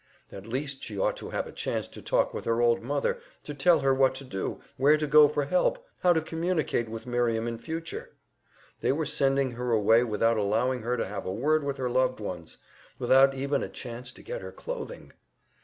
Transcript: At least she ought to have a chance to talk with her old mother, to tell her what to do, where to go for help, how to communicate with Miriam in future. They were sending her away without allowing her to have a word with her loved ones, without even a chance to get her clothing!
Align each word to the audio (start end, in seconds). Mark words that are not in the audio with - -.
At 0.31 0.47
least 0.47 0.81
she 0.81 0.97
ought 0.97 1.15
to 1.17 1.29
have 1.29 1.45
a 1.45 1.51
chance 1.51 1.87
to 1.89 2.01
talk 2.01 2.33
with 2.33 2.45
her 2.45 2.59
old 2.59 2.81
mother, 2.81 3.19
to 3.43 3.53
tell 3.53 3.81
her 3.81 3.93
what 3.93 4.15
to 4.15 4.23
do, 4.23 4.59
where 4.75 4.97
to 4.97 5.05
go 5.05 5.27
for 5.27 5.45
help, 5.45 5.85
how 5.99 6.11
to 6.11 6.21
communicate 6.21 6.89
with 6.89 7.05
Miriam 7.05 7.47
in 7.47 7.59
future. 7.59 8.09
They 8.79 8.91
were 8.91 9.05
sending 9.05 9.51
her 9.51 9.69
away 9.71 10.03
without 10.03 10.37
allowing 10.37 10.81
her 10.81 10.97
to 10.97 11.05
have 11.05 11.27
a 11.27 11.31
word 11.31 11.63
with 11.63 11.77
her 11.77 11.87
loved 11.87 12.19
ones, 12.19 12.57
without 12.97 13.35
even 13.35 13.61
a 13.61 13.69
chance 13.69 14.11
to 14.13 14.23
get 14.23 14.41
her 14.41 14.51
clothing! 14.51 15.13